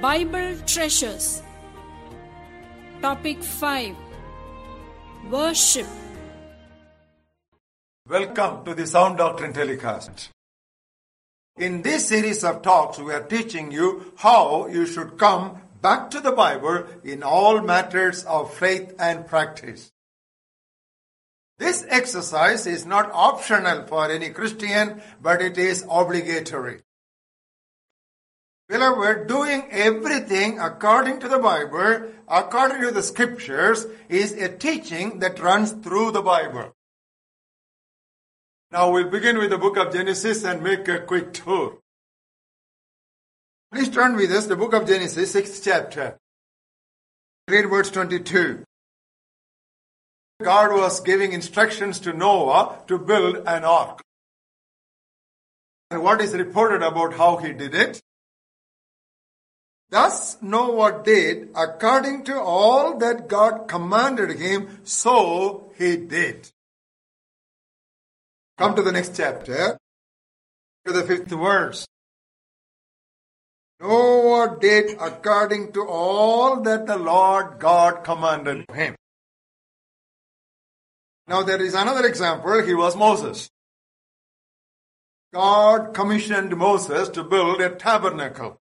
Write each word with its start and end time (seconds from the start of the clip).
Bible 0.00 0.56
Treasures. 0.64 1.42
Topic 3.02 3.42
5 3.42 3.94
Worship. 5.30 5.86
Welcome 8.08 8.64
to 8.64 8.74
the 8.74 8.86
Sound 8.86 9.18
Doctrine 9.18 9.52
Telecast. 9.52 10.30
In 11.58 11.82
this 11.82 12.08
series 12.08 12.42
of 12.44 12.62
talks, 12.62 12.98
we 12.98 13.12
are 13.12 13.24
teaching 13.24 13.70
you 13.72 14.14
how 14.16 14.68
you 14.68 14.86
should 14.86 15.18
come 15.18 15.60
back 15.82 16.10
to 16.12 16.20
the 16.20 16.32
Bible 16.32 16.86
in 17.04 17.22
all 17.22 17.60
matters 17.60 18.24
of 18.24 18.54
faith 18.54 18.94
and 18.98 19.26
practice. 19.26 19.90
This 21.58 21.84
exercise 21.90 22.66
is 22.66 22.86
not 22.86 23.10
optional 23.12 23.86
for 23.86 24.10
any 24.10 24.30
Christian, 24.30 25.02
but 25.20 25.42
it 25.42 25.58
is 25.58 25.84
obligatory. 25.90 26.80
Beloved, 28.70 29.26
doing 29.26 29.66
everything 29.72 30.60
according 30.60 31.18
to 31.18 31.28
the 31.28 31.40
Bible, 31.40 32.12
according 32.28 32.82
to 32.82 32.92
the 32.92 33.02
scriptures, 33.02 33.84
is 34.08 34.32
a 34.34 34.48
teaching 34.56 35.18
that 35.18 35.40
runs 35.40 35.72
through 35.72 36.12
the 36.12 36.22
Bible. 36.22 36.70
Now 38.70 38.92
we'll 38.92 39.10
begin 39.10 39.38
with 39.38 39.50
the 39.50 39.58
book 39.58 39.76
of 39.76 39.92
Genesis 39.92 40.44
and 40.44 40.62
make 40.62 40.86
a 40.86 41.00
quick 41.00 41.32
tour. 41.32 41.78
Please 43.72 43.88
turn 43.88 44.14
with 44.14 44.30
us 44.30 44.46
the 44.46 44.54
book 44.54 44.72
of 44.72 44.86
Genesis, 44.86 45.34
6th 45.34 45.64
chapter. 45.64 46.16
Read 47.48 47.68
verse 47.68 47.90
22. 47.90 48.62
God 50.44 50.70
was 50.70 51.00
giving 51.00 51.32
instructions 51.32 51.98
to 51.98 52.12
Noah 52.12 52.78
to 52.86 53.00
build 53.00 53.38
an 53.48 53.64
ark. 53.64 54.00
And 55.90 56.04
what 56.04 56.20
is 56.20 56.34
reported 56.34 56.82
about 56.82 57.14
how 57.14 57.38
he 57.38 57.52
did 57.52 57.74
it? 57.74 58.00
Thus 59.90 60.40
Noah 60.40 61.02
did 61.02 61.50
according 61.54 62.24
to 62.24 62.40
all 62.40 62.96
that 62.98 63.28
God 63.28 63.66
commanded 63.66 64.38
him, 64.38 64.80
so 64.84 65.72
he 65.76 65.96
did. 65.96 66.48
Come 68.56 68.76
to 68.76 68.82
the 68.82 68.92
next 68.92 69.16
chapter, 69.16 69.78
to 70.86 70.92
the 70.92 71.02
fifth 71.02 71.28
verse. 71.30 71.86
Noah 73.80 74.58
did 74.60 74.96
according 75.00 75.72
to 75.72 75.86
all 75.86 76.60
that 76.60 76.86
the 76.86 76.96
Lord 76.96 77.58
God 77.58 78.04
commanded 78.04 78.66
him. 78.72 78.94
Now 81.26 81.42
there 81.42 81.60
is 81.60 81.74
another 81.74 82.06
example. 82.06 82.62
He 82.62 82.74
was 82.74 82.94
Moses. 82.94 83.48
God 85.32 85.94
commissioned 85.94 86.56
Moses 86.56 87.08
to 87.10 87.24
build 87.24 87.60
a 87.60 87.70
tabernacle. 87.70 88.58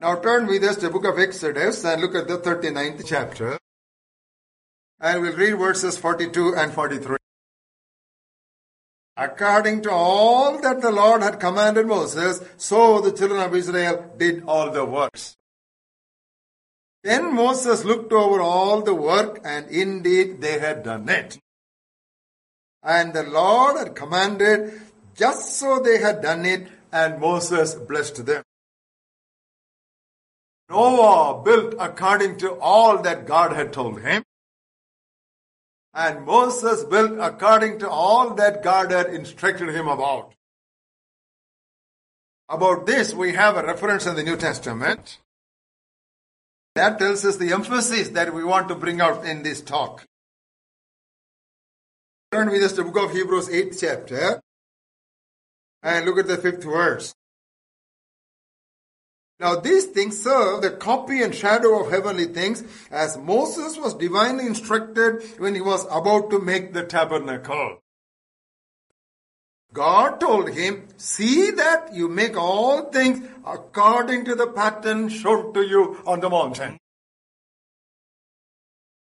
Now 0.00 0.16
turn 0.16 0.46
with 0.46 0.64
us 0.64 0.76
to 0.76 0.82
the 0.82 0.90
book 0.90 1.04
of 1.04 1.18
Exodus 1.18 1.84
and 1.84 2.00
look 2.00 2.14
at 2.14 2.26
the 2.26 2.38
39th 2.38 3.04
chapter. 3.06 3.58
And 4.98 5.20
we'll 5.20 5.36
read 5.36 5.58
verses 5.58 5.98
42 5.98 6.54
and 6.56 6.72
43. 6.72 7.16
According 9.18 9.82
to 9.82 9.90
all 9.90 10.58
that 10.62 10.80
the 10.80 10.90
Lord 10.90 11.22
had 11.22 11.38
commanded 11.38 11.86
Moses, 11.86 12.42
so 12.56 13.02
the 13.02 13.12
children 13.12 13.42
of 13.42 13.54
Israel 13.54 14.14
did 14.16 14.42
all 14.46 14.70
the 14.70 14.86
works. 14.86 15.36
Then 17.04 17.34
Moses 17.34 17.84
looked 17.84 18.12
over 18.12 18.40
all 18.40 18.80
the 18.80 18.94
work, 18.94 19.40
and 19.44 19.68
indeed 19.68 20.40
they 20.40 20.58
had 20.58 20.82
done 20.82 21.08
it. 21.10 21.38
And 22.82 23.12
the 23.12 23.24
Lord 23.24 23.76
had 23.76 23.94
commanded, 23.94 24.80
just 25.14 25.56
so 25.56 25.80
they 25.80 25.98
had 25.98 26.22
done 26.22 26.46
it, 26.46 26.68
and 26.90 27.20
Moses 27.20 27.74
blessed 27.74 28.24
them. 28.24 28.42
Noah 30.70 31.42
built 31.42 31.74
according 31.78 32.38
to 32.38 32.52
all 32.52 33.02
that 33.02 33.26
God 33.26 33.52
had 33.52 33.72
told 33.72 34.00
him. 34.00 34.22
And 35.92 36.24
Moses 36.24 36.84
built 36.84 37.18
according 37.20 37.80
to 37.80 37.90
all 37.90 38.34
that 38.34 38.62
God 38.62 38.92
had 38.92 39.12
instructed 39.12 39.74
him 39.74 39.88
about. 39.88 40.32
About 42.48 42.86
this, 42.86 43.12
we 43.12 43.32
have 43.32 43.56
a 43.56 43.64
reference 43.64 44.06
in 44.06 44.14
the 44.14 44.22
New 44.22 44.36
Testament. 44.36 45.18
That 46.76 46.98
tells 46.98 47.24
us 47.24 47.36
the 47.36 47.52
emphasis 47.52 48.10
that 48.10 48.32
we 48.32 48.44
want 48.44 48.68
to 48.68 48.76
bring 48.76 49.00
out 49.00 49.26
in 49.26 49.42
this 49.42 49.60
talk. 49.60 50.04
Turn 52.30 52.48
with 52.48 52.62
us 52.62 52.72
to 52.72 52.84
the 52.84 52.90
book 52.90 53.10
of 53.10 53.12
Hebrews 53.12 53.48
8th 53.48 53.80
chapter 53.80 54.40
and 55.82 56.06
look 56.06 56.18
at 56.18 56.28
the 56.28 56.36
fifth 56.36 56.62
verse. 56.62 57.12
Now 59.40 59.56
these 59.56 59.86
things 59.86 60.22
serve 60.22 60.60
the 60.60 60.70
copy 60.70 61.22
and 61.22 61.34
shadow 61.34 61.82
of 61.82 61.90
heavenly 61.90 62.26
things 62.26 62.62
as 62.90 63.16
Moses 63.16 63.78
was 63.78 63.94
divinely 63.94 64.46
instructed 64.46 65.22
when 65.38 65.54
he 65.54 65.62
was 65.62 65.86
about 65.90 66.28
to 66.30 66.38
make 66.38 66.74
the 66.74 66.84
tabernacle. 66.84 67.78
God 69.72 70.20
told 70.20 70.50
him, 70.50 70.88
see 70.98 71.52
that 71.52 71.94
you 71.94 72.08
make 72.08 72.36
all 72.36 72.90
things 72.90 73.26
according 73.46 74.26
to 74.26 74.34
the 74.34 74.48
pattern 74.48 75.08
shown 75.08 75.54
to 75.54 75.62
you 75.62 76.02
on 76.06 76.20
the 76.20 76.28
mountain. 76.28 76.76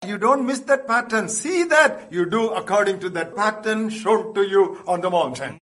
You 0.06 0.20
don't 0.20 0.46
miss 0.46 0.60
that 0.62 0.88
pattern. 0.88 1.30
See 1.30 1.64
that 1.64 2.12
you 2.12 2.30
do 2.30 2.50
according 2.50 3.00
to 3.00 3.10
that 3.12 3.36
pattern 3.36 3.90
shown 3.90 4.36
to 4.36 4.48
you 4.48 4.84
on 4.86 5.02
the 5.02 5.10
mountain. 5.10 5.58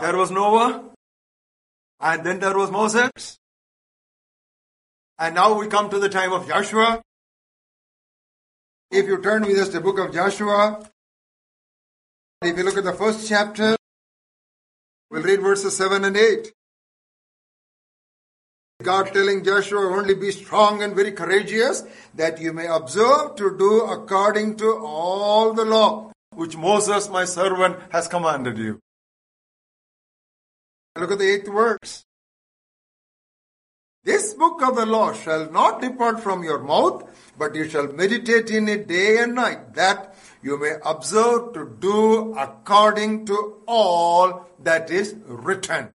There 0.00 0.16
was 0.16 0.32
Noah, 0.32 0.93
and 2.00 2.24
then 2.24 2.40
there 2.40 2.56
was 2.56 2.70
Moses. 2.70 3.38
And 5.18 5.34
now 5.34 5.58
we 5.58 5.68
come 5.68 5.90
to 5.90 5.98
the 5.98 6.08
time 6.08 6.32
of 6.32 6.48
Joshua. 6.48 7.02
If 8.90 9.06
you 9.06 9.20
turn 9.22 9.42
with 9.42 9.58
us 9.58 9.68
to 9.68 9.74
the 9.74 9.80
book 9.80 9.98
of 9.98 10.12
Joshua, 10.12 10.88
if 12.42 12.56
you 12.56 12.64
look 12.64 12.76
at 12.76 12.84
the 12.84 12.92
first 12.92 13.28
chapter, 13.28 13.76
we'll 15.10 15.22
read 15.22 15.40
verses 15.40 15.76
7 15.76 16.04
and 16.04 16.16
8. 16.16 16.52
God 18.82 19.12
telling 19.12 19.44
Joshua, 19.44 19.86
only 19.96 20.14
be 20.14 20.30
strong 20.30 20.82
and 20.82 20.94
very 20.94 21.12
courageous, 21.12 21.84
that 22.14 22.40
you 22.40 22.52
may 22.52 22.66
observe 22.66 23.36
to 23.36 23.56
do 23.56 23.82
according 23.82 24.56
to 24.56 24.76
all 24.78 25.54
the 25.54 25.64
law 25.64 26.12
which 26.34 26.56
Moses, 26.56 27.08
my 27.08 27.24
servant, 27.24 27.78
has 27.90 28.08
commanded 28.08 28.58
you. 28.58 28.80
Look 30.96 31.10
at 31.10 31.18
the 31.18 31.34
eighth 31.34 31.48
verse. 31.48 32.04
This 34.04 34.34
book 34.34 34.62
of 34.62 34.76
the 34.76 34.84
law 34.84 35.14
shall 35.14 35.50
not 35.50 35.80
depart 35.80 36.20
from 36.20 36.44
your 36.44 36.58
mouth, 36.58 37.08
but 37.38 37.54
you 37.54 37.68
shall 37.68 37.88
meditate 37.88 38.50
in 38.50 38.68
it 38.68 38.86
day 38.86 39.18
and 39.18 39.34
night, 39.34 39.74
that 39.74 40.14
you 40.42 40.58
may 40.58 40.74
observe 40.84 41.54
to 41.54 41.74
do 41.80 42.34
according 42.36 43.24
to 43.26 43.62
all 43.66 44.46
that 44.62 44.90
is 44.90 45.14
written. 45.26 45.90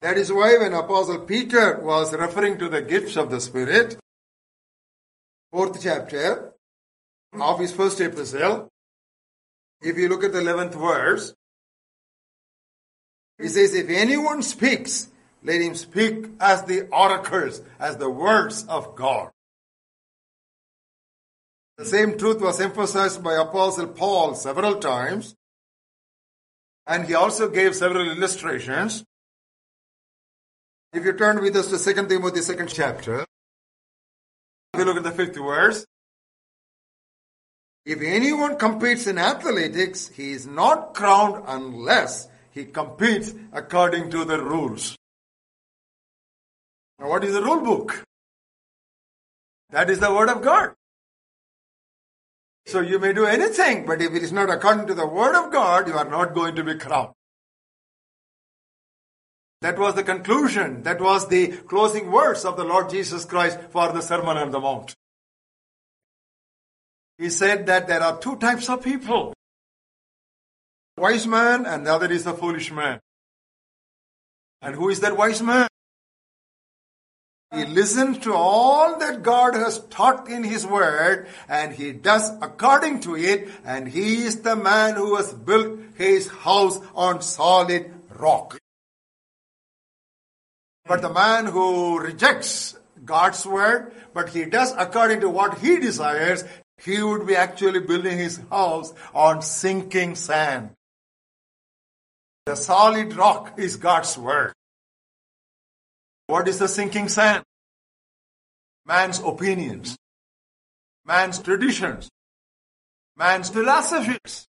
That 0.00 0.16
is 0.16 0.32
why 0.32 0.56
when 0.58 0.72
Apostle 0.72 1.20
Peter 1.20 1.78
was 1.78 2.12
referring 2.14 2.58
to 2.58 2.68
the 2.68 2.82
gifts 2.82 3.16
of 3.16 3.30
the 3.30 3.40
Spirit, 3.40 3.98
fourth 5.52 5.80
chapter 5.80 6.54
of 7.34 7.60
his 7.60 7.72
first 7.72 8.00
epistle, 8.00 8.68
if 9.82 9.96
you 9.98 10.08
look 10.08 10.24
at 10.24 10.32
the 10.32 10.40
11th 10.40 10.74
verse, 10.74 11.34
he 13.42 13.48
says, 13.48 13.74
if 13.74 13.88
anyone 13.90 14.42
speaks, 14.42 15.08
let 15.42 15.60
him 15.60 15.74
speak 15.74 16.26
as 16.40 16.64
the 16.64 16.88
oracles, 16.88 17.60
as 17.80 17.96
the 17.96 18.08
words 18.08 18.64
of 18.68 18.94
God. 18.94 19.30
The 21.76 21.84
same 21.84 22.16
truth 22.16 22.40
was 22.40 22.60
emphasized 22.60 23.24
by 23.24 23.34
Apostle 23.34 23.88
Paul 23.88 24.34
several 24.34 24.76
times, 24.76 25.34
and 26.86 27.06
he 27.06 27.14
also 27.14 27.48
gave 27.48 27.74
several 27.74 28.08
illustrations. 28.08 29.04
If 30.92 31.04
you 31.04 31.14
turn 31.14 31.42
with 31.42 31.56
us 31.56 31.68
to 31.68 31.94
2 31.94 32.06
Timothy, 32.06 32.42
second 32.42 32.68
chapter, 32.68 33.24
you 34.76 34.84
look 34.84 34.98
at 34.98 35.02
the 35.02 35.10
fifth 35.10 35.34
verse, 35.34 35.84
if 37.84 38.00
anyone 38.00 38.56
competes 38.56 39.08
in 39.08 39.18
athletics, 39.18 40.08
he 40.08 40.30
is 40.30 40.46
not 40.46 40.94
crowned 40.94 41.42
unless 41.48 42.28
he 42.52 42.66
competes 42.66 43.34
according 43.52 44.10
to 44.10 44.24
the 44.24 44.40
rules. 44.40 44.96
Now, 46.98 47.08
what 47.08 47.24
is 47.24 47.32
the 47.32 47.42
rule 47.42 47.60
book? 47.60 48.04
That 49.70 49.90
is 49.90 49.98
the 49.98 50.12
word 50.12 50.28
of 50.28 50.42
God. 50.42 50.72
So 52.66 52.80
you 52.80 52.98
may 52.98 53.12
do 53.12 53.26
anything, 53.26 53.86
but 53.86 54.00
if 54.00 54.14
it 54.14 54.22
is 54.22 54.32
not 54.32 54.50
according 54.50 54.86
to 54.86 54.94
the 54.94 55.06
word 55.06 55.34
of 55.34 55.50
God, 55.50 55.88
you 55.88 55.94
are 55.94 56.08
not 56.08 56.34
going 56.34 56.54
to 56.54 56.62
be 56.62 56.74
crowned. 56.74 57.12
That 59.62 59.78
was 59.78 59.94
the 59.94 60.02
conclusion. 60.02 60.82
That 60.82 61.00
was 61.00 61.28
the 61.28 61.48
closing 61.48 62.10
words 62.10 62.44
of 62.44 62.56
the 62.56 62.64
Lord 62.64 62.90
Jesus 62.90 63.24
Christ 63.24 63.58
for 63.70 63.92
the 63.92 64.02
Sermon 64.02 64.36
on 64.36 64.50
the 64.50 64.60
Mount. 64.60 64.94
He 67.16 67.30
said 67.30 67.66
that 67.66 67.86
there 67.86 68.02
are 68.02 68.18
two 68.18 68.36
types 68.36 68.68
of 68.68 68.82
people. 68.82 69.32
Wise 70.98 71.26
man 71.26 71.64
and 71.66 71.86
the 71.86 71.92
other 71.92 72.10
is 72.10 72.24
the 72.24 72.34
foolish 72.34 72.70
man. 72.70 73.00
And 74.60 74.74
who 74.74 74.90
is 74.90 75.00
that 75.00 75.16
wise 75.16 75.42
man? 75.42 75.68
He 77.54 77.66
listens 77.66 78.18
to 78.18 78.32
all 78.32 78.98
that 78.98 79.22
God 79.22 79.54
has 79.54 79.80
taught 79.90 80.28
in 80.28 80.42
His 80.42 80.66
Word 80.66 81.28
and 81.48 81.74
he 81.74 81.92
does 81.92 82.30
according 82.40 83.00
to 83.00 83.14
it 83.14 83.48
and 83.64 83.88
he 83.88 84.24
is 84.24 84.40
the 84.40 84.56
man 84.56 84.94
who 84.94 85.16
has 85.16 85.34
built 85.34 85.78
his 85.94 86.28
house 86.28 86.80
on 86.94 87.20
solid 87.20 87.92
rock. 88.08 88.58
But 90.86 91.02
the 91.02 91.12
man 91.12 91.46
who 91.46 91.98
rejects 91.98 92.74
God's 93.04 93.44
Word, 93.44 93.92
but 94.14 94.30
he 94.30 94.46
does 94.46 94.72
according 94.78 95.20
to 95.20 95.28
what 95.28 95.58
he 95.58 95.78
desires, 95.78 96.44
he 96.78 97.02
would 97.02 97.26
be 97.26 97.36
actually 97.36 97.80
building 97.80 98.16
his 98.16 98.40
house 98.50 98.94
on 99.14 99.42
sinking 99.42 100.14
sand. 100.14 100.70
The 102.44 102.56
solid 102.56 103.14
rock 103.14 103.54
is 103.56 103.76
God's 103.76 104.18
Word. 104.18 104.52
What 106.26 106.48
is 106.48 106.58
the 106.58 106.68
sinking 106.68 107.08
sand? 107.08 107.44
Man's 108.84 109.20
opinions, 109.20 109.96
man's 111.04 111.38
traditions, 111.38 112.10
man's 113.16 113.48
philosophies. 113.48 114.46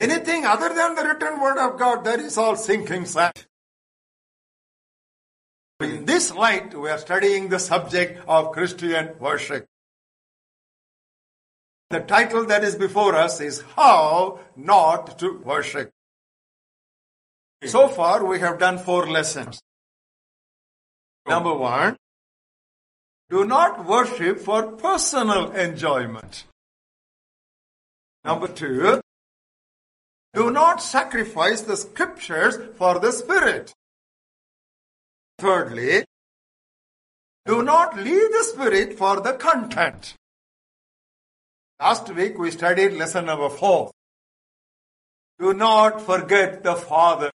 Anything 0.00 0.44
other 0.44 0.68
than 0.74 0.94
the 0.94 1.04
written 1.04 1.40
word 1.40 1.58
of 1.58 1.78
God, 1.78 2.04
that 2.04 2.20
is 2.20 2.36
all 2.36 2.56
sinking 2.56 3.06
sand. 3.06 3.46
In 5.80 6.04
this 6.04 6.34
light, 6.34 6.74
we 6.74 6.90
are 6.90 6.98
studying 6.98 7.48
the 7.48 7.58
subject 7.58 8.22
of 8.28 8.52
Christian 8.52 9.18
worship. 9.18 9.66
The 11.90 12.00
title 12.00 12.44
that 12.46 12.64
is 12.64 12.74
before 12.74 13.14
us 13.14 13.40
is 13.40 13.62
How 13.76 14.40
Not 14.56 15.18
to 15.20 15.38
Worship. 15.38 15.90
So 17.64 17.88
far, 17.88 18.24
we 18.24 18.40
have 18.40 18.58
done 18.58 18.78
four 18.78 19.06
lessons. 19.06 19.60
Number 21.26 21.52
one, 21.52 21.96
do 23.28 23.44
not 23.44 23.84
worship 23.84 24.40
for 24.40 24.72
personal 24.72 25.50
enjoyment. 25.50 26.44
Number 28.24 28.48
two, 28.48 29.00
do 30.34 30.50
not 30.50 30.82
sacrifice 30.82 31.62
the 31.62 31.76
scriptures 31.76 32.56
for 32.76 32.98
the 32.98 33.12
spirit. 33.12 33.72
Thirdly, 35.38 36.04
do 37.44 37.62
not 37.62 37.96
leave 37.96 38.30
the 38.32 38.44
spirit 38.44 38.96
for 38.96 39.20
the 39.20 39.32
content. 39.32 40.14
Last 41.80 42.12
week 42.14 42.38
we 42.38 42.50
studied 42.50 42.92
lesson 42.92 43.26
number 43.26 43.48
four. 43.48 43.90
Do 45.38 45.54
not 45.54 46.00
forget 46.00 46.62
the 46.62 46.74
Father. 46.74 47.30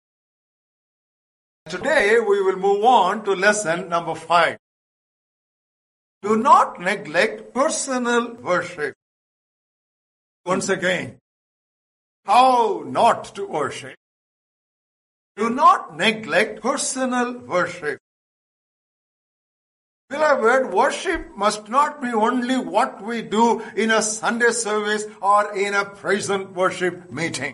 Today 1.67 2.19
we 2.19 2.41
will 2.41 2.57
move 2.57 2.83
on 2.83 3.23
to 3.25 3.33
lesson 3.33 3.87
number 3.87 4.15
five. 4.15 4.57
Do 6.21 6.35
not 6.37 6.79
neglect 6.79 7.53
personal 7.53 8.33
worship. 8.35 8.95
Once 10.45 10.69
again, 10.69 11.17
how 12.25 12.83
not 12.85 13.35
to 13.35 13.45
worship. 13.45 13.95
Do 15.35 15.49
not 15.49 15.95
neglect 15.95 16.61
personal 16.61 17.39
worship. 17.39 17.99
Beloved, 20.09 20.73
worship 20.73 21.37
must 21.37 21.69
not 21.69 22.01
be 22.01 22.09
only 22.09 22.57
what 22.57 23.01
we 23.01 23.21
do 23.21 23.61
in 23.77 23.91
a 23.91 24.01
Sunday 24.01 24.51
service 24.51 25.05
or 25.21 25.55
in 25.55 25.73
a 25.73 25.85
present 25.85 26.53
worship 26.53 27.09
meeting. 27.11 27.53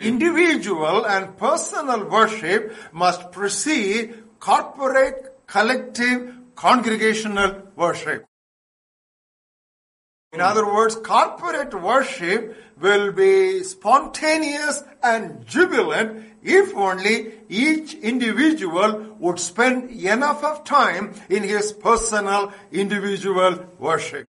Individual 0.00 1.04
and 1.06 1.36
personal 1.36 2.04
worship 2.04 2.72
must 2.92 3.32
precede 3.32 4.14
corporate, 4.38 5.36
collective, 5.48 6.34
congregational 6.54 7.62
worship. 7.74 8.24
In 10.32 10.40
other 10.40 10.64
words, 10.64 10.94
corporate 10.94 11.74
worship 11.74 12.56
will 12.78 13.10
be 13.10 13.64
spontaneous 13.64 14.84
and 15.02 15.44
jubilant 15.46 16.24
if 16.42 16.72
only 16.76 17.32
each 17.48 17.94
individual 17.94 19.16
would 19.18 19.40
spend 19.40 19.90
enough 19.90 20.44
of 20.44 20.62
time 20.62 21.14
in 21.28 21.42
his 21.42 21.72
personal 21.72 22.52
individual 22.70 23.66
worship. 23.80 24.26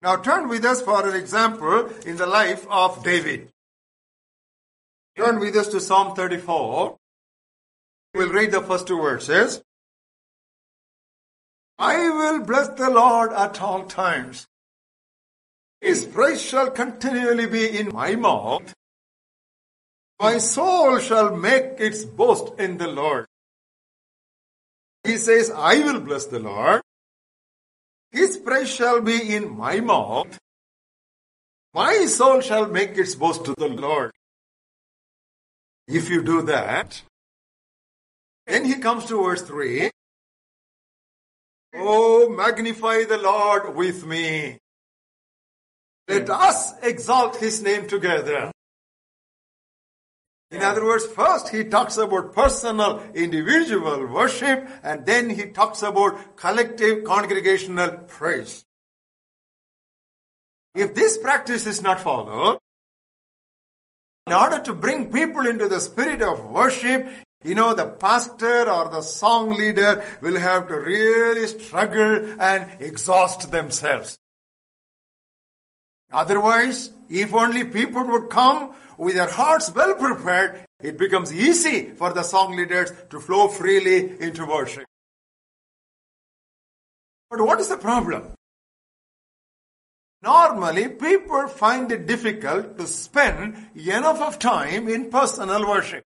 Now 0.00 0.16
turn 0.16 0.48
with 0.48 0.64
us 0.64 0.80
for 0.80 1.08
an 1.08 1.16
example 1.16 1.90
in 2.06 2.16
the 2.16 2.26
life 2.26 2.66
of 2.68 3.02
David. 3.02 3.50
Turn 5.16 5.40
with 5.40 5.56
us 5.56 5.68
to 5.68 5.80
Psalm 5.80 6.14
34. 6.14 6.96
We'll 8.14 8.32
read 8.32 8.52
the 8.52 8.62
first 8.62 8.86
two 8.86 9.00
verses. 9.00 9.60
I 11.78 12.08
will 12.10 12.40
bless 12.44 12.68
the 12.68 12.90
Lord 12.90 13.32
at 13.32 13.60
all 13.60 13.84
times. 13.84 14.46
His 15.80 16.04
praise 16.04 16.42
shall 16.42 16.70
continually 16.70 17.46
be 17.46 17.78
in 17.78 17.92
my 17.92 18.16
mouth. 18.16 18.74
My 20.20 20.38
soul 20.38 20.98
shall 20.98 21.36
make 21.36 21.78
its 21.78 22.04
boast 22.04 22.58
in 22.58 22.78
the 22.78 22.88
Lord. 22.88 23.26
He 25.04 25.16
says, 25.16 25.50
I 25.50 25.78
will 25.78 26.00
bless 26.00 26.26
the 26.26 26.40
Lord. 26.40 26.82
His 28.10 28.36
praise 28.38 28.70
shall 28.70 29.00
be 29.00 29.34
in 29.34 29.56
my 29.56 29.80
mouth. 29.80 30.38
My 31.74 32.06
soul 32.06 32.40
shall 32.40 32.66
make 32.66 32.96
its 32.96 33.14
boast 33.14 33.44
to 33.44 33.54
the 33.56 33.68
Lord. 33.68 34.12
If 35.86 36.08
you 36.10 36.22
do 36.22 36.42
that, 36.42 37.02
then 38.46 38.64
he 38.64 38.76
comes 38.76 39.04
to 39.06 39.22
verse 39.22 39.42
3. 39.42 39.90
Oh, 41.74 42.28
magnify 42.30 43.04
the 43.04 43.18
Lord 43.18 43.74
with 43.76 44.06
me. 44.06 44.58
Let 46.08 46.30
us 46.30 46.72
exalt 46.82 47.36
his 47.36 47.62
name 47.62 47.86
together. 47.86 48.50
In 50.50 50.62
other 50.62 50.84
words, 50.84 51.06
first 51.06 51.50
he 51.50 51.64
talks 51.64 51.98
about 51.98 52.32
personal, 52.34 53.02
individual 53.14 54.06
worship, 54.06 54.66
and 54.82 55.04
then 55.04 55.28
he 55.28 55.50
talks 55.50 55.82
about 55.82 56.36
collective, 56.36 57.04
congregational 57.04 57.90
praise. 58.08 58.64
If 60.74 60.94
this 60.94 61.18
practice 61.18 61.66
is 61.66 61.82
not 61.82 62.00
followed, 62.00 62.58
in 64.26 64.32
order 64.32 64.60
to 64.60 64.74
bring 64.74 65.12
people 65.12 65.46
into 65.46 65.68
the 65.68 65.80
spirit 65.80 66.22
of 66.22 66.50
worship, 66.50 67.08
you 67.44 67.54
know, 67.54 67.74
the 67.74 67.86
pastor 67.86 68.70
or 68.70 68.88
the 68.88 69.02
song 69.02 69.50
leader 69.50 70.04
will 70.20 70.38
have 70.38 70.68
to 70.68 70.74
really 70.74 71.46
struggle 71.46 72.40
and 72.40 72.80
exhaust 72.80 73.50
themselves. 73.50 74.18
Otherwise, 76.12 76.90
if 77.10 77.34
only 77.34 77.64
people 77.64 78.04
would 78.04 78.30
come 78.30 78.74
with 78.96 79.14
their 79.14 79.30
hearts 79.30 79.70
well 79.74 79.94
prepared, 79.94 80.64
it 80.80 80.96
becomes 80.96 81.32
easy 81.32 81.90
for 81.90 82.12
the 82.12 82.22
song 82.22 82.56
leaders 82.56 82.92
to 83.10 83.20
flow 83.20 83.48
freely 83.48 84.20
into 84.20 84.46
worship. 84.46 84.84
But 87.30 87.40
what 87.40 87.60
is 87.60 87.68
the 87.68 87.76
problem? 87.76 88.32
Normally, 90.22 90.88
people 90.88 91.46
find 91.46 91.92
it 91.92 92.06
difficult 92.06 92.78
to 92.78 92.86
spend 92.86 93.68
enough 93.76 94.20
of 94.20 94.38
time 94.38 94.88
in 94.88 95.10
personal 95.10 95.68
worship. 95.68 96.02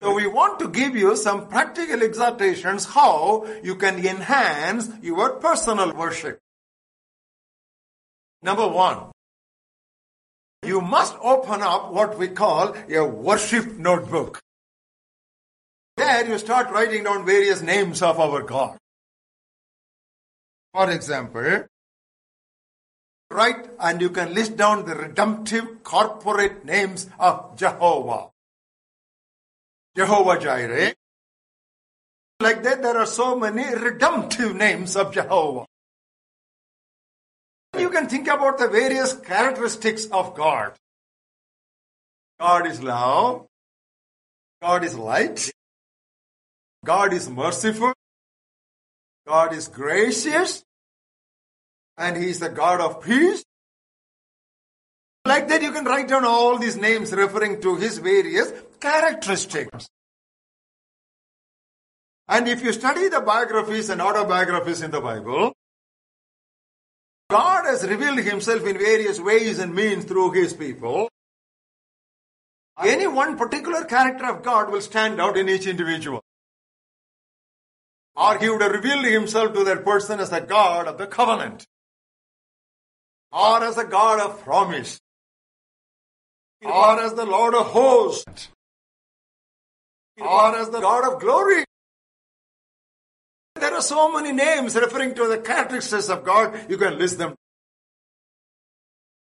So 0.00 0.14
we 0.14 0.26
want 0.26 0.58
to 0.60 0.68
give 0.68 0.96
you 0.96 1.16
some 1.16 1.48
practical 1.48 2.02
exhortations 2.02 2.84
how 2.84 3.46
you 3.62 3.74
can 3.76 4.04
enhance 4.04 4.90
your 5.02 5.36
personal 5.40 5.92
worship. 5.94 6.38
Number 8.44 8.68
one, 8.68 9.10
you 10.66 10.82
must 10.82 11.16
open 11.22 11.62
up 11.62 11.90
what 11.90 12.18
we 12.18 12.28
call 12.28 12.76
a 12.90 13.02
worship 13.02 13.78
notebook. 13.78 14.38
There 15.96 16.28
you 16.28 16.36
start 16.36 16.68
writing 16.70 17.04
down 17.04 17.24
various 17.24 17.62
names 17.62 18.02
of 18.02 18.20
our 18.20 18.42
God. 18.42 18.76
For 20.74 20.90
example, 20.90 21.64
write 23.30 23.70
and 23.80 24.02
you 24.02 24.10
can 24.10 24.34
list 24.34 24.58
down 24.58 24.84
the 24.84 24.94
redemptive 24.94 25.82
corporate 25.82 26.66
names 26.66 27.08
of 27.18 27.56
Jehovah. 27.56 28.28
Jehovah 29.96 30.38
Jireh. 30.38 30.92
Like 32.40 32.62
that, 32.64 32.82
there 32.82 32.98
are 32.98 33.06
so 33.06 33.38
many 33.38 33.74
redemptive 33.74 34.54
names 34.54 34.96
of 34.96 35.14
Jehovah. 35.14 35.64
You 37.78 37.90
can 37.90 38.08
think 38.08 38.28
about 38.28 38.58
the 38.58 38.68
various 38.68 39.12
characteristics 39.12 40.06
of 40.06 40.34
God. 40.34 40.72
God 42.40 42.66
is 42.66 42.82
love. 42.82 43.46
God 44.62 44.84
is 44.84 44.96
light. 44.96 45.50
God 46.84 47.12
is 47.12 47.28
merciful. 47.28 47.92
God 49.26 49.52
is 49.52 49.68
gracious. 49.68 50.62
And 51.96 52.16
He 52.16 52.30
is 52.30 52.40
the 52.40 52.48
God 52.48 52.80
of 52.80 53.02
peace. 53.02 53.44
Like 55.26 55.48
that, 55.48 55.62
you 55.62 55.72
can 55.72 55.84
write 55.84 56.08
down 56.08 56.24
all 56.24 56.58
these 56.58 56.76
names 56.76 57.12
referring 57.12 57.62
to 57.62 57.76
his 57.76 57.96
various 57.98 58.52
characteristics. 58.78 59.88
And 62.28 62.46
if 62.46 62.62
you 62.62 62.72
study 62.72 63.08
the 63.08 63.20
biographies 63.20 63.88
and 63.88 64.02
autobiographies 64.02 64.82
in 64.82 64.90
the 64.90 65.00
Bible, 65.00 65.54
God 67.34 67.66
has 67.66 67.84
revealed 67.84 68.18
himself 68.18 68.64
in 68.64 68.78
various 68.78 69.18
ways 69.18 69.58
and 69.58 69.74
means 69.74 70.04
through 70.04 70.30
his 70.30 70.52
people. 70.54 71.08
Any 72.78 73.08
one 73.08 73.36
particular 73.36 73.84
character 73.84 74.26
of 74.26 74.44
God 74.44 74.70
will 74.70 74.80
stand 74.80 75.20
out 75.20 75.36
in 75.36 75.48
each 75.48 75.66
individual. 75.66 76.20
Or 78.14 78.38
he 78.38 78.48
would 78.48 78.60
have 78.62 78.70
revealed 78.70 79.06
himself 79.06 79.52
to 79.54 79.64
that 79.64 79.84
person 79.84 80.20
as 80.20 80.30
the 80.30 80.42
God 80.42 80.86
of 80.86 80.96
the 80.96 81.08
covenant. 81.08 81.66
Or 83.32 83.64
as 83.64 83.74
the 83.74 83.84
God 83.84 84.20
of 84.20 84.40
promise. 84.44 85.00
Or 86.64 87.00
as 87.00 87.14
the 87.14 87.26
Lord 87.26 87.56
of 87.56 87.66
hosts. 87.66 88.48
Or 90.20 90.56
as 90.56 90.70
the 90.70 90.80
God 90.80 91.12
of 91.12 91.20
glory. 91.20 91.64
There 93.64 93.72
are 93.72 93.80
so 93.80 94.12
many 94.12 94.30
names 94.30 94.74
referring 94.76 95.14
to 95.14 95.26
the 95.26 95.38
characteristics 95.38 96.10
of 96.10 96.22
God, 96.22 96.54
you 96.68 96.76
can 96.76 96.98
list 96.98 97.16
them. 97.16 97.34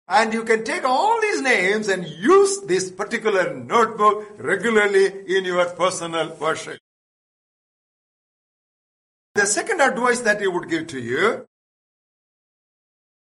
And 0.08 0.34
you 0.34 0.44
can 0.44 0.64
take 0.64 0.84
all 0.84 1.22
these 1.22 1.44
names 1.44 1.90
and 1.90 2.08
use 2.08 2.62
this 2.62 2.90
particular 2.90 3.54
notebook 3.54 4.26
regularly 4.40 5.06
in 5.28 5.46
your 5.46 5.66
personal 5.66 6.36
worship. 6.38 6.80
The 9.36 9.46
second 9.46 9.80
advice 9.80 10.22
that 10.22 10.42
he 10.42 10.48
would 10.48 10.70
give 10.70 10.88
to 10.88 11.00
you 11.00 11.46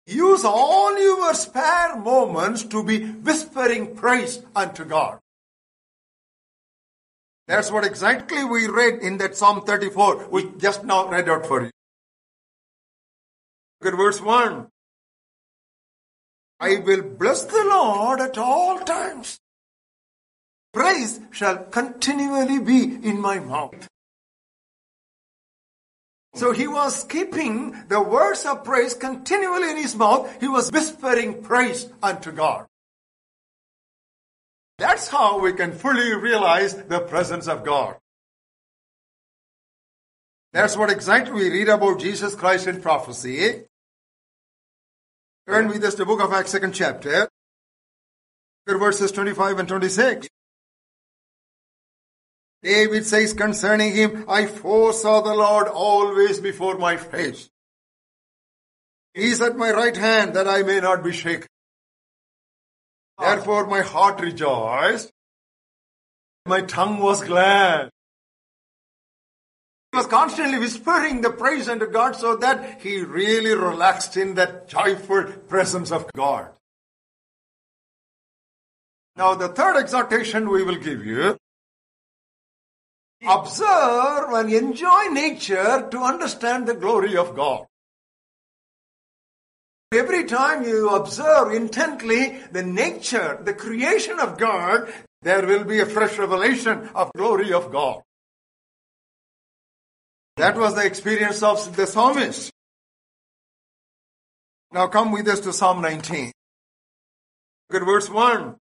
use 0.06 0.46
all 0.46 1.02
your 1.02 1.34
spare 1.34 1.96
moments 1.96 2.62
to 2.66 2.84
be 2.84 3.06
whispering 3.06 3.96
praise 3.96 4.44
unto 4.56 4.86
God. 4.86 5.18
That's 7.52 7.70
what 7.70 7.84
exactly 7.84 8.46
we 8.46 8.68
read 8.68 9.02
in 9.02 9.18
that 9.18 9.36
Psalm 9.36 9.64
34, 9.64 10.30
we 10.30 10.52
just 10.58 10.86
now 10.86 11.10
read 11.10 11.28
out 11.28 11.46
for 11.46 11.62
you. 11.62 11.70
Look 13.82 13.94
at 13.94 13.98
verse 13.98 14.22
1. 14.22 14.68
I 16.62 16.78
will 16.78 17.02
bless 17.02 17.44
the 17.44 17.66
Lord 17.66 18.22
at 18.22 18.38
all 18.38 18.80
times. 18.80 19.38
Praise 20.72 21.20
shall 21.32 21.66
continually 21.66 22.60
be 22.60 22.84
in 23.04 23.20
my 23.20 23.40
mouth. 23.40 23.86
So 26.36 26.54
he 26.54 26.70
was 26.70 27.04
keeping 27.04 27.76
the 27.90 28.02
words 28.02 28.46
of 28.46 28.64
praise 28.64 28.94
continually 28.94 29.72
in 29.72 29.76
his 29.78 29.94
mouth. 29.94 30.40
He 30.40 30.48
was 30.48 30.72
whispering 30.72 31.44
praise 31.44 31.90
unto 32.02 32.32
God. 32.32 32.68
That's 34.82 35.10
how 35.10 35.40
we 35.40 35.54
can 35.54 35.74
fully 35.74 36.16
realize 36.16 36.74
the 36.74 37.02
presence 37.02 37.48
of 37.48 37.64
God. 37.64 37.98
That's 40.54 40.76
what 40.76 40.90
exactly 40.90 41.34
we 41.34 41.52
read 41.52 41.70
about 41.70 42.00
Jesus 42.00 42.34
Christ 42.34 42.66
in 42.66 42.82
prophecy. 42.82 43.66
Turn 45.48 45.68
with 45.68 45.84
us 45.84 45.94
to 45.94 45.98
the 46.00 46.06
book 46.08 46.20
of 46.20 46.34
Acts, 46.34 46.50
second 46.50 46.74
chapter, 46.74 47.30
verses 48.66 49.12
25 49.12 49.60
and 49.60 49.68
26. 49.68 50.28
David 52.64 53.06
says 53.06 53.34
concerning 53.34 53.94
him, 53.94 54.26
I 54.28 54.48
foresaw 54.48 55.22
the 55.22 55.36
Lord 55.36 55.68
always 55.68 56.40
before 56.40 56.80
my 56.80 56.98
face. 56.98 57.52
He 59.14 59.30
is 59.30 59.44
at 59.44 59.56
my 59.56 59.70
right 59.70 59.96
hand 59.96 60.34
that 60.34 60.48
I 60.48 60.64
may 60.64 60.80
not 60.80 61.04
be 61.04 61.12
shaken. 61.12 61.48
Therefore 63.22 63.68
my 63.68 63.82
heart 63.82 64.20
rejoiced. 64.20 65.12
My 66.46 66.62
tongue 66.62 67.00
was 67.00 67.24
glad. 67.24 67.90
He 69.92 69.98
was 69.98 70.08
constantly 70.08 70.58
whispering 70.58 71.22
the 71.22 71.30
praise 71.30 71.70
unto 71.70 71.86
God 71.86 72.16
so 72.16 72.36
that 72.38 72.82
he 72.82 73.02
really 73.02 73.54
relaxed 73.54 74.18
in 74.18 74.36
that 74.36 74.68
joyful 74.68 75.24
presence 75.48 75.92
of 75.92 76.12
God. 76.14 76.50
Now 79.16 79.36
the 79.36 79.50
third 79.50 79.78
exhortation 79.78 80.50
we 80.50 80.64
will 80.64 80.78
give 80.78 81.06
you 81.06 81.38
observe 83.28 84.34
and 84.34 84.52
enjoy 84.52 85.04
nature 85.12 85.88
to 85.92 86.00
understand 86.00 86.68
the 86.68 86.74
glory 86.74 87.16
of 87.16 87.36
God. 87.36 87.66
Every 89.94 90.24
time 90.24 90.64
you 90.64 90.90
observe 90.90 91.52
intently 91.52 92.40
the 92.52 92.64
nature, 92.64 93.40
the 93.44 93.54
creation 93.54 94.20
of 94.20 94.38
God, 94.38 94.92
there 95.22 95.46
will 95.46 95.66
be 95.66 95.82
a 95.82 95.86
fresh 95.86 96.18
revelation 96.18 96.90
of 96.96 97.12
glory 97.14 97.52
of 97.52 97.72
God. 97.72 98.02
That 100.38 100.56
was 100.56 100.76
the 100.76 100.86
experience 100.86 101.44
of 101.44 101.76
the 101.76 101.86
psalmist. 101.86 102.52
Now 104.72 104.88
come 104.88 105.12
with 105.12 105.28
us 105.28 105.42
to 105.42 105.52
Psalm 105.52 105.82
19. 105.82 106.32
Look 107.70 107.82
at 107.82 107.86
verse 107.86 108.10
1. 108.10 108.56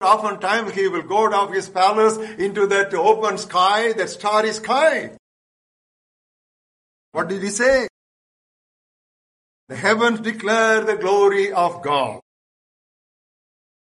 Oftentimes 0.00 0.72
he 0.72 0.86
will 0.86 1.02
go 1.02 1.26
out 1.26 1.48
of 1.48 1.52
his 1.52 1.68
palace 1.68 2.16
into 2.38 2.68
that 2.68 2.94
open 2.94 3.38
sky, 3.38 3.92
that 3.94 4.10
starry 4.10 4.52
sky. 4.52 5.16
What 7.10 7.28
did 7.28 7.42
he 7.42 7.48
say? 7.48 7.88
The 9.68 9.76
heavens 9.76 10.20
declare 10.20 10.82
the 10.82 10.96
glory 10.96 11.52
of 11.52 11.82
God. 11.82 12.20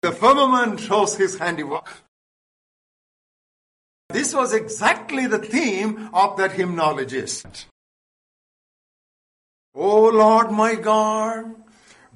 The 0.01 0.11
firmament 0.11 0.79
shows 0.79 1.15
his 1.15 1.37
handiwork. 1.37 1.89
This 4.09 4.33
was 4.33 4.53
exactly 4.53 5.25
the 5.25 5.39
theme 5.39 6.09
of 6.13 6.37
that 6.37 6.51
hymnologist. 6.51 7.65
O 9.73 10.03
Lord 10.09 10.51
my 10.51 10.75
God, 10.75 11.55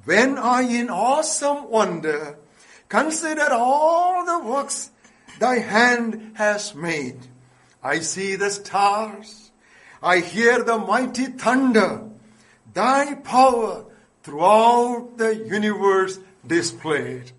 when 0.04 0.38
I 0.38 0.62
in 0.62 0.88
awesome 0.88 1.68
wonder 1.68 2.38
Consider 2.90 3.52
all 3.52 4.26
the 4.26 4.44
works 4.44 4.90
thy 5.38 5.60
hand 5.60 6.32
has 6.34 6.74
made. 6.74 7.28
I 7.82 8.00
see 8.00 8.34
the 8.34 8.50
stars. 8.50 9.52
I 10.02 10.18
hear 10.18 10.64
the 10.64 10.76
mighty 10.76 11.26
thunder. 11.26 12.09
Thy 12.72 13.14
power 13.14 13.84
throughout 14.22 15.16
the 15.16 15.34
universe 15.34 16.18
displayed. 16.46 17.32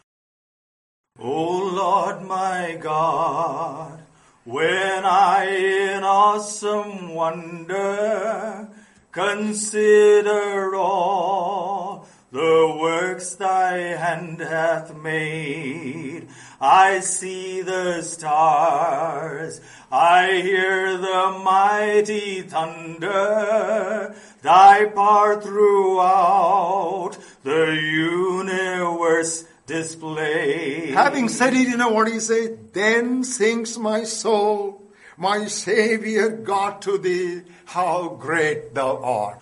O 1.20 1.72
Lord 1.74 2.24
my 2.24 2.78
God, 2.82 4.00
when 4.44 5.06
I 5.06 5.46
in 5.46 6.04
awesome 6.04 7.14
wonder 7.14 8.68
consider 9.12 10.76
all 10.76 12.08
the 12.32 12.78
works 12.80 13.36
thy 13.36 13.78
hand 13.78 14.40
hath 14.40 14.96
made. 14.96 16.30
I 16.62 17.02
see 17.02 17.62
the 17.62 18.02
stars, 18.04 19.60
I 19.92 20.40
hear 20.42 20.98
the 20.98 21.42
mighty 21.44 22.44
thunder, 22.44 24.16
thy 24.42 24.86
power 24.86 25.42
throughout 25.42 27.18
the 27.44 27.76
universe 27.76 29.46
display. 29.68 30.92
Having 30.92 31.30
said 31.30 31.54
it, 31.54 31.68
you 31.68 31.76
know 31.76 31.90
what 31.90 32.08
he 32.08 32.20
say? 32.20 32.56
Then 32.72 33.26
sings 33.26 33.78
my 33.78 34.04
soul, 34.06 34.84
my 35.18 35.48
Savior 35.48 36.30
God 36.30 36.82
to 36.84 36.98
thee, 36.98 37.42
how 37.66 38.10
great 38.10 38.74
thou 38.74 38.98
art. 39.04 39.42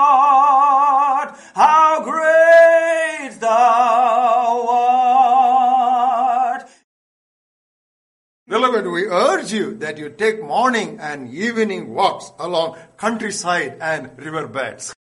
urge 9.11 9.51
you 9.51 9.75
that 9.75 9.97
you 9.97 10.09
take 10.09 10.41
morning 10.41 10.97
and 10.99 11.31
evening 11.33 11.93
walks 11.93 12.31
along 12.39 12.77
countryside 12.97 13.77
and 13.81 14.17
riverbeds. 14.17 14.93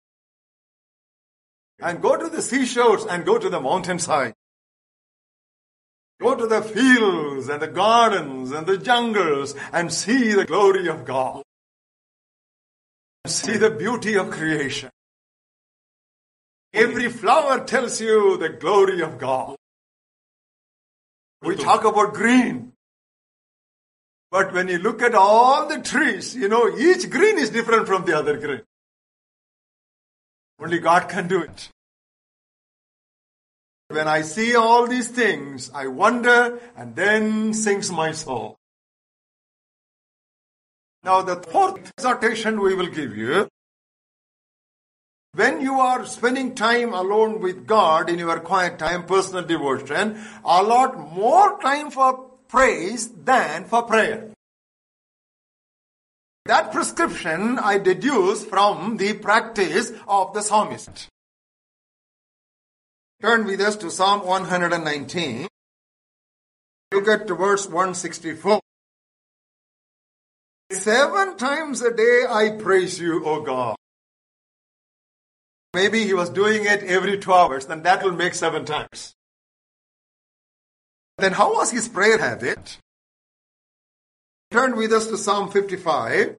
And 1.81 2.03
go 2.03 2.17
to 2.17 2.29
the 2.29 2.43
seashores 2.43 3.07
and 3.07 3.25
go 3.25 3.39
to 3.39 3.49
the 3.49 3.61
mountainside. 3.61 4.35
Go 6.21 6.35
to 6.35 6.47
the 6.47 6.61
fields 6.61 7.49
and 7.49 7.63
the 7.63 7.69
gardens 7.69 8.51
and 8.51 8.67
the 8.67 8.77
jungles 8.77 9.55
and 9.73 9.91
see 9.91 10.33
the 10.33 10.45
glory 10.45 10.89
of 10.89 11.07
God. 11.07 11.43
See 13.27 13.57
the 13.57 13.71
beauty 13.71 14.17
of 14.17 14.31
creation. 14.31 14.91
Every 16.75 17.09
flower 17.09 17.65
tells 17.65 18.01
you 18.01 18.37
the 18.37 18.51
glory 18.51 19.01
of 19.01 19.19
God. 19.19 19.57
We 21.43 21.57
talk 21.57 21.85
about 21.85 22.13
green. 22.13 22.70
But 24.31 24.53
when 24.53 24.69
you 24.69 24.79
look 24.79 25.03
at 25.03 25.15
all 25.15 25.69
the 25.69 25.81
trees, 25.81 26.37
you 26.37 26.49
know, 26.49 26.77
each 26.79 27.11
green 27.11 27.39
is 27.39 27.51
different 27.51 27.87
from 27.87 28.05
the 28.05 28.17
other 28.17 28.37
green. 28.37 28.63
Only 30.61 30.79
God 30.79 31.09
can 31.09 31.27
do 31.27 31.43
it. 31.43 31.71
When 33.89 34.07
I 34.07 34.23
see 34.23 34.55
all 34.55 34.87
these 34.87 35.09
things, 35.09 35.71
I 35.75 35.89
wonder 35.89 36.61
and 36.77 36.95
then 36.95 37.53
sinks 37.55 37.91
my 37.91 38.13
soul. 38.13 38.57
Now 41.03 41.23
the 41.23 41.37
fourth 41.37 41.91
exhortation 41.99 42.61
we 42.61 42.75
will 42.75 42.87
give 42.87 43.17
you. 43.17 43.49
When 45.33 45.61
you 45.61 45.75
are 45.81 46.07
spending 46.07 46.55
time 46.55 46.93
alone 46.93 47.41
with 47.41 47.67
God 47.67 48.11
in 48.11 48.19
your 48.19 48.39
quiet 48.41 48.79
time, 48.79 49.07
personal 49.07 49.45
devotion, 49.45 50.21
allot 50.45 51.13
more 51.13 51.59
time 51.61 51.91
for 51.91 52.30
praise 52.51 53.09
than 53.09 53.65
for 53.65 53.83
prayer. 53.85 54.31
That 56.47 56.73
prescription 56.73 57.59
I 57.59 57.79
deduce 57.79 58.45
from 58.45 58.97
the 58.97 59.15
practice 59.15 59.93
of 60.09 60.35
the 60.35 60.43
psalmist. 60.43 61.07
Turn 63.23 63.45
with 63.45 63.61
us 63.61 63.77
to 63.77 63.91
Psalm 63.91 64.27
119. 64.27 65.47
Look 66.93 67.07
at 67.07 67.29
verse 67.29 67.67
164. 67.67 68.61
Seven 70.73 71.37
times 71.37 71.83
a 71.83 71.95
day 71.95 72.25
I 72.29 72.57
praise 72.59 72.99
you, 72.99 73.25
O 73.25 73.43
God. 73.43 73.77
Maybe 75.73 76.05
he 76.05 76.15
was 76.15 76.31
doing 76.31 76.65
it 76.65 76.83
every 76.83 77.19
two 77.19 77.33
hours, 77.33 77.67
then 77.67 77.83
that 77.83 78.03
will 78.03 78.13
make 78.13 78.35
seven 78.35 78.65
times. 78.65 79.15
Then 81.21 81.33
how 81.33 81.53
was 81.55 81.71
his 81.71 81.87
prayer 81.87 82.19
habit? 82.19 82.79
Turn 84.51 84.75
with 84.77 84.93
us 84.93 85.07
to 85.09 85.19
Psalm 85.19 85.51
55. 85.51 86.37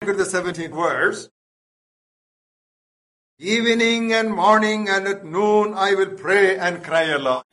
Look 0.00 0.10
at 0.10 0.18
the 0.18 0.24
17th 0.24 0.74
verse. 0.74 1.28
Evening 3.38 4.12
and 4.12 4.30
morning 4.30 4.88
and 4.88 5.08
at 5.08 5.24
noon 5.24 5.74
I 5.74 5.94
will 5.94 6.10
pray 6.10 6.58
and 6.58 6.84
cry 6.84 7.04
aloud. 7.04 7.44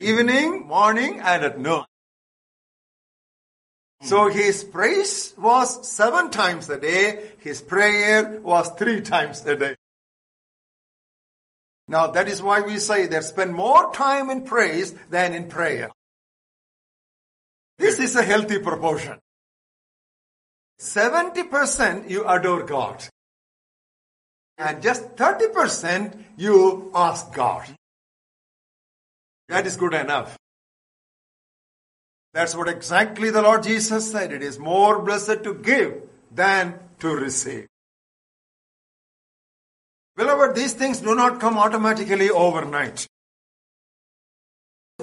Evening, 0.00 0.66
morning, 0.66 1.20
and 1.20 1.44
at 1.44 1.58
noon. 1.58 1.84
So 4.02 4.28
his 4.28 4.64
praise 4.64 5.32
was 5.38 5.88
seven 5.88 6.30
times 6.30 6.68
a 6.68 6.78
day. 6.78 7.30
His 7.38 7.62
prayer 7.62 8.40
was 8.42 8.68
three 8.72 9.00
times 9.00 9.46
a 9.46 9.56
day. 9.56 9.76
Now 11.88 12.08
that 12.08 12.28
is 12.28 12.42
why 12.42 12.60
we 12.60 12.78
say 12.78 13.06
that 13.08 13.24
spend 13.24 13.54
more 13.54 13.92
time 13.92 14.30
in 14.30 14.44
praise 14.44 14.94
than 15.10 15.34
in 15.34 15.48
prayer. 15.48 15.90
This 17.78 17.98
is 17.98 18.16
a 18.16 18.22
healthy 18.22 18.58
proportion. 18.58 19.18
70% 20.80 22.10
you 22.10 22.26
adore 22.26 22.64
God 22.64 23.04
and 24.58 24.82
just 24.82 25.16
30% 25.16 26.16
you 26.36 26.90
ask 26.94 27.32
God. 27.32 27.66
That 29.48 29.66
is 29.66 29.76
good 29.76 29.94
enough. 29.94 30.36
That's 32.32 32.56
what 32.56 32.68
exactly 32.68 33.30
the 33.30 33.42
Lord 33.42 33.62
Jesus 33.62 34.10
said. 34.10 34.32
It 34.32 34.42
is 34.42 34.58
more 34.58 35.02
blessed 35.02 35.44
to 35.44 35.54
give 35.54 36.02
than 36.32 36.74
to 37.00 37.08
receive. 37.08 37.68
Beloved, 40.16 40.54
these 40.54 40.72
things 40.72 41.00
do 41.00 41.14
not 41.14 41.40
come 41.40 41.58
automatically 41.58 42.30
overnight. 42.30 43.06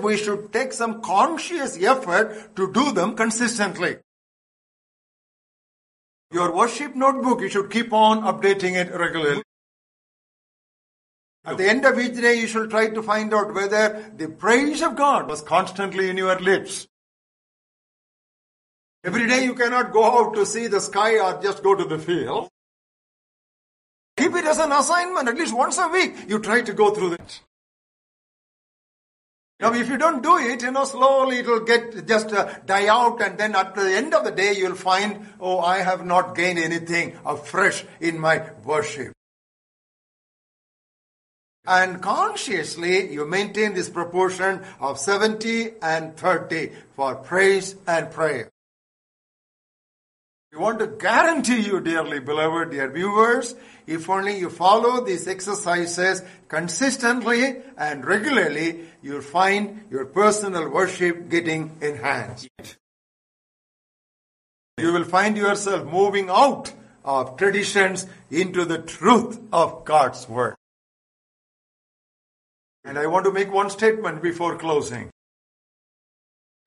We 0.01 0.15
should 0.15 0.53
take 0.53 0.71
some 0.71 1.01
conscious 1.01 1.81
effort 1.81 2.55
to 2.55 2.71
do 2.71 2.93
them 2.93 3.15
consistently. 3.15 3.97
Your 6.31 6.55
worship 6.55 6.95
notebook, 6.95 7.41
you 7.41 7.49
should 7.49 7.69
keep 7.69 7.91
on 7.91 8.21
updating 8.21 8.75
it 8.75 8.93
regularly. 8.95 9.43
At 11.43 11.57
the 11.57 11.67
end 11.67 11.85
of 11.85 11.99
each 11.99 12.15
day, 12.15 12.35
you 12.35 12.47
should 12.47 12.69
try 12.69 12.89
to 12.89 13.03
find 13.03 13.33
out 13.33 13.53
whether 13.53 14.13
the 14.15 14.29
praise 14.29 14.81
of 14.81 14.95
God 14.95 15.27
was 15.27 15.41
constantly 15.41 16.09
in 16.09 16.15
your 16.15 16.39
lips. 16.39 16.87
Every 19.03 19.27
day 19.27 19.43
you 19.43 19.55
cannot 19.55 19.91
go 19.91 20.05
out 20.05 20.35
to 20.35 20.45
see 20.45 20.67
the 20.67 20.79
sky 20.79 21.19
or 21.19 21.41
just 21.41 21.63
go 21.63 21.75
to 21.75 21.83
the 21.83 21.97
field. 21.97 22.47
Keep 24.21 24.35
it 24.35 24.45
as 24.45 24.59
an 24.59 24.71
assignment, 24.71 25.27
at 25.27 25.35
least 25.35 25.55
once 25.55 25.79
a 25.79 25.87
week, 25.87 26.13
you 26.27 26.37
try 26.37 26.61
to 26.61 26.73
go 26.73 26.93
through 26.93 27.13
it. 27.13 27.41
Now, 29.59 29.73
if 29.73 29.89
you 29.89 29.97
don't 29.97 30.21
do 30.21 30.37
it, 30.37 30.61
you 30.61 30.69
know, 30.69 30.85
slowly 30.85 31.39
it 31.39 31.47
will 31.47 31.61
get 31.61 32.05
just 32.07 32.31
uh, 32.31 32.53
die 32.63 32.85
out, 32.85 33.19
and 33.19 33.39
then 33.39 33.55
at 33.55 33.73
the 33.73 33.81
end 33.81 34.13
of 34.13 34.23
the 34.23 34.29
day, 34.29 34.53
you'll 34.55 34.75
find, 34.75 35.25
oh, 35.39 35.59
I 35.59 35.79
have 35.79 36.05
not 36.05 36.35
gained 36.35 36.59
anything 36.59 37.17
afresh 37.25 37.83
in 37.99 38.19
my 38.19 38.47
worship. 38.63 39.11
And 41.65 41.99
consciously, 41.99 43.11
you 43.11 43.25
maintain 43.25 43.73
this 43.73 43.89
proportion 43.89 44.63
of 44.79 44.99
70 44.99 45.81
and 45.81 46.15
30 46.15 46.73
for 46.95 47.15
praise 47.15 47.75
and 47.87 48.11
prayer. 48.11 48.51
We 50.51 50.57
want 50.57 50.79
to 50.79 50.87
guarantee 50.87 51.61
you, 51.61 51.79
dearly 51.79 52.19
beloved, 52.19 52.71
dear 52.71 52.91
viewers, 52.91 53.55
if 53.87 54.09
only 54.09 54.37
you 54.37 54.49
follow 54.49 55.03
these 55.03 55.25
exercises 55.25 56.23
consistently 56.49 57.61
and 57.77 58.05
regularly, 58.05 58.85
you'll 59.01 59.21
find 59.21 59.85
your 59.89 60.05
personal 60.05 60.69
worship 60.69 61.29
getting 61.29 61.77
enhanced. 61.81 62.49
You 64.77 64.91
will 64.91 65.05
find 65.05 65.37
yourself 65.37 65.85
moving 65.85 66.29
out 66.29 66.73
of 67.05 67.37
traditions 67.37 68.05
into 68.29 68.65
the 68.65 68.79
truth 68.79 69.39
of 69.53 69.85
God's 69.85 70.27
Word. 70.27 70.55
And 72.83 72.99
I 72.99 73.07
want 73.07 73.23
to 73.25 73.31
make 73.31 73.53
one 73.53 73.69
statement 73.69 74.21
before 74.21 74.57
closing. 74.57 75.11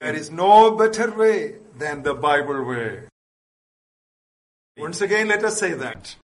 There 0.00 0.14
is 0.14 0.30
no 0.30 0.70
better 0.74 1.10
way 1.14 1.56
than 1.76 2.02
the 2.02 2.14
Bible 2.14 2.64
way. 2.64 3.08
Once 4.76 5.00
again, 5.00 5.28
let 5.28 5.44
us 5.44 5.58
say 5.58 5.72
that. 5.74 6.16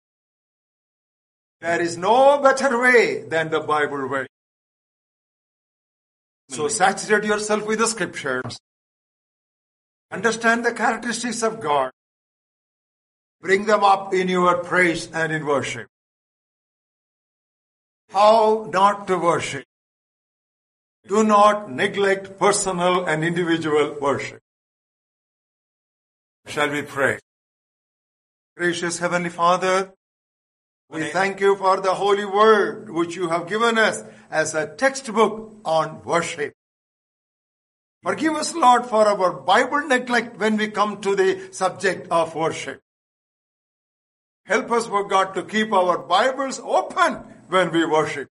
There 1.60 1.80
is 1.80 1.96
no 1.96 2.40
better 2.42 2.80
way 2.80 3.22
than 3.28 3.50
the 3.50 3.60
Bible 3.60 4.08
way. 4.08 4.26
So 6.48 6.68
saturate 6.68 7.24
yourself 7.24 7.66
with 7.66 7.78
the 7.78 7.86
scriptures. 7.86 8.58
Understand 10.10 10.64
the 10.64 10.72
characteristics 10.72 11.42
of 11.42 11.60
God. 11.60 11.92
Bring 13.40 13.66
them 13.66 13.84
up 13.84 14.12
in 14.12 14.28
your 14.28 14.58
praise 14.64 15.08
and 15.12 15.32
in 15.32 15.46
worship. 15.46 15.86
How 18.10 18.68
not 18.72 19.06
to 19.06 19.16
worship. 19.16 19.64
Do 21.06 21.22
not 21.22 21.70
neglect 21.70 22.38
personal 22.38 23.04
and 23.04 23.24
individual 23.24 23.96
worship. 24.00 24.40
Shall 26.46 26.70
we 26.70 26.82
pray? 26.82 27.18
Gracious 28.60 28.98
Heavenly 28.98 29.30
Father, 29.30 29.94
we 30.90 31.04
thank 31.04 31.40
you 31.40 31.56
for 31.56 31.80
the 31.80 31.94
holy 31.94 32.26
word 32.26 32.90
which 32.90 33.16
you 33.16 33.30
have 33.30 33.48
given 33.48 33.78
us 33.78 34.04
as 34.30 34.54
a 34.54 34.66
textbook 34.66 35.54
on 35.64 36.04
worship. 36.04 36.52
Forgive 38.02 38.34
us, 38.34 38.54
Lord, 38.54 38.84
for 38.84 39.08
our 39.08 39.32
Bible 39.32 39.88
neglect 39.88 40.38
when 40.38 40.58
we 40.58 40.68
come 40.68 41.00
to 41.00 41.16
the 41.16 41.48
subject 41.52 42.08
of 42.10 42.34
worship. 42.34 42.82
Help 44.44 44.70
us, 44.72 44.88
for 44.88 45.08
God, 45.08 45.32
to 45.36 45.42
keep 45.42 45.72
our 45.72 45.96
Bibles 45.96 46.60
open 46.62 47.14
when 47.48 47.72
we 47.72 47.86
worship. 47.86 48.28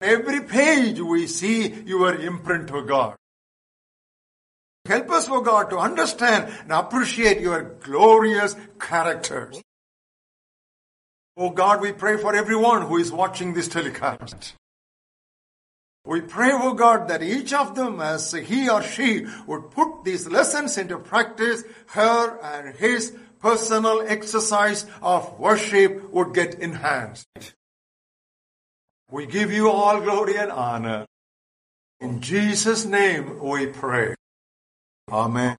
Every 0.00 0.40
page 0.40 0.98
we 0.98 1.28
see 1.28 1.68
your 1.86 2.16
imprint, 2.16 2.72
O 2.72 2.82
God. 2.82 3.14
Help 4.86 5.10
us, 5.10 5.28
O 5.28 5.40
God, 5.40 5.70
to 5.70 5.78
understand 5.78 6.52
and 6.62 6.72
appreciate 6.72 7.40
your 7.40 7.62
glorious 7.80 8.56
characters. 8.80 9.62
Oh 11.36 11.50
God, 11.50 11.80
we 11.80 11.92
pray 11.92 12.16
for 12.18 12.34
everyone 12.34 12.82
who 12.82 12.98
is 12.98 13.10
watching 13.10 13.54
this 13.54 13.68
telecast. 13.68 14.54
We 16.04 16.20
pray, 16.20 16.50
oh 16.52 16.74
God, 16.74 17.08
that 17.08 17.22
each 17.22 17.52
of 17.52 17.76
them, 17.76 18.00
as 18.00 18.32
he 18.32 18.68
or 18.68 18.82
she 18.82 19.26
would 19.46 19.70
put 19.70 20.04
these 20.04 20.26
lessons 20.26 20.76
into 20.76 20.98
practice, 20.98 21.62
her 21.86 22.38
and 22.42 22.74
his 22.74 23.16
personal 23.38 24.02
exercise 24.02 24.84
of 25.00 25.38
worship 25.38 26.10
would 26.12 26.34
get 26.34 26.56
enhanced. 26.56 27.26
We 29.10 29.26
give 29.26 29.52
you 29.52 29.70
all 29.70 30.00
glory 30.00 30.36
and 30.36 30.50
honor. 30.50 31.06
In 32.00 32.20
Jesus' 32.20 32.84
name 32.84 33.38
we 33.38 33.66
pray. 33.66 34.14
Amen. 35.12 35.58